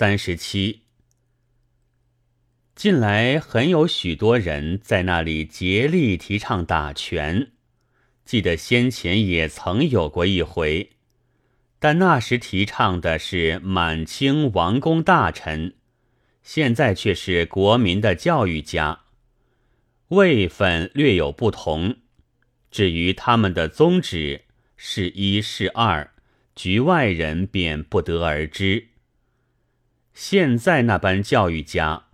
[0.00, 0.84] 三十七。
[2.74, 7.50] 近来很有许多人在那里竭力提倡打拳，
[8.24, 10.92] 记得先前也曾有过一回，
[11.78, 15.74] 但那时提倡的是满清王公大臣，
[16.42, 19.00] 现在却是国民的教育家，
[20.08, 21.98] 位分略有不同。
[22.70, 24.46] 至于他们的宗旨
[24.78, 26.10] 是一是二，
[26.54, 28.86] 局外人便不得而知。
[30.14, 32.06] 现在那般教育家。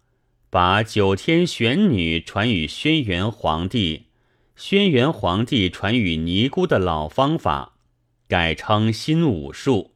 [0.49, 4.07] 把九天玄女传与轩辕皇帝，
[4.55, 7.75] 轩辕皇帝传与尼姑的老方法，
[8.27, 9.93] 改称新武术，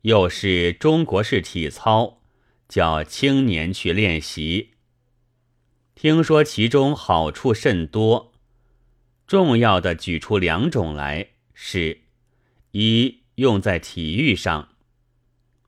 [0.00, 2.20] 又是中国式体操，
[2.68, 4.70] 叫青年去练习。
[5.94, 8.32] 听说其中好处甚多，
[9.26, 12.00] 重要的举出两种来：是，
[12.72, 14.70] 一用在体育上。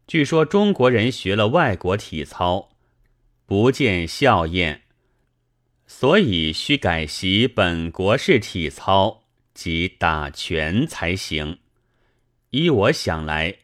[0.09, 2.71] 据说中国人学了外国体操。
[3.45, 4.83] 不见效验，
[5.87, 11.59] 所以需改习本国式体操及打拳才行。
[12.50, 13.56] 依我想来，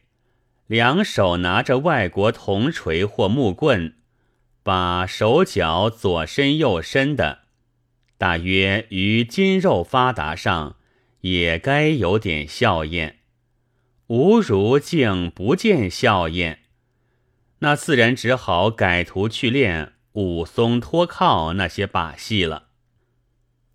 [0.67, 3.95] 两手拿着外国铜锤或木棍，
[4.63, 7.41] 把手脚左伸右伸的，
[8.17, 10.77] 大约于筋肉发达上
[11.21, 13.19] 也该有点效验。
[14.07, 16.59] 吾如竟不见效验。
[17.59, 22.67] 那自然只好改图去练武松脱靠那些把戏了。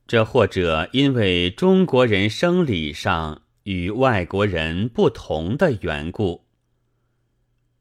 [0.06, 6.46] 这或者因为中国人生理上与外国人不同的缘故。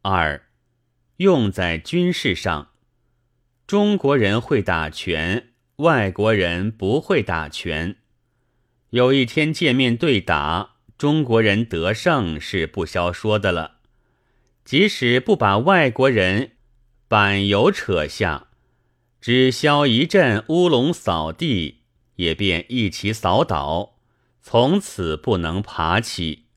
[0.01, 0.43] 二，
[1.17, 2.69] 用在军事上，
[3.67, 7.97] 中国人会打拳，外国人不会打拳。
[8.91, 10.68] 有一天见面对打，
[10.99, 13.77] 中国人得胜是不消说的了。
[14.65, 16.57] 即使不把外国人
[17.07, 18.49] 板油扯下，
[19.21, 21.83] 只消一阵乌龙扫地，
[22.17, 23.95] 也便一起扫倒，
[24.41, 26.47] 从此不能爬起。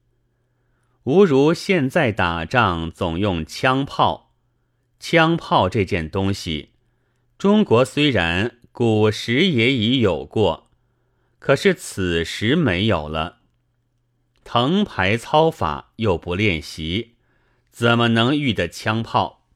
[1.05, 4.33] 吾如现在打仗总用枪炮，
[4.99, 6.71] 枪炮这件东西，
[7.39, 10.69] 中国虽然古时也已有过，
[11.39, 13.42] 可是此时没有了。
[14.45, 17.17] 藤牌操法又不练习。
[17.71, 19.47] 怎么能遇得枪炮？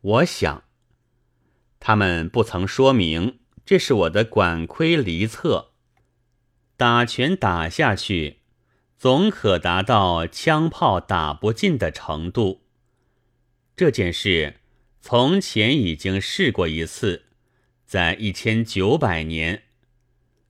[0.00, 0.62] 我想，
[1.80, 5.72] 他们不曾说明，这是我的管窥离测。
[6.76, 8.38] 打拳打下去，
[8.96, 12.62] 总可达到枪炮打不进的程度。
[13.76, 14.60] 这件事
[15.00, 17.24] 从前已经试过一次，
[17.84, 19.64] 在一千九百年，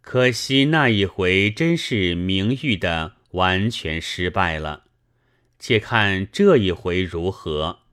[0.03, 4.84] 可惜那一回真是名誉的完全失败了。
[5.61, 7.84] 且看这一回如何。